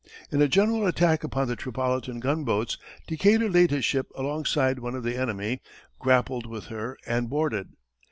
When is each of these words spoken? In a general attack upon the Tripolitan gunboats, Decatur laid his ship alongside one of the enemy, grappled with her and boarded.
In 0.31 0.41
a 0.41 0.47
general 0.47 0.87
attack 0.87 1.23
upon 1.23 1.47
the 1.47 1.55
Tripolitan 1.55 2.19
gunboats, 2.19 2.79
Decatur 3.05 3.47
laid 3.47 3.69
his 3.69 3.85
ship 3.85 4.11
alongside 4.15 4.79
one 4.79 4.95
of 4.95 5.03
the 5.03 5.15
enemy, 5.15 5.61
grappled 5.99 6.47
with 6.47 6.65
her 6.73 6.97
and 7.05 7.29
boarded. 7.29 7.73